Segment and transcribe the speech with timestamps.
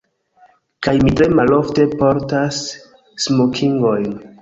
[0.87, 2.65] Kaj mi tre malofte portas
[3.29, 4.15] smokingojn.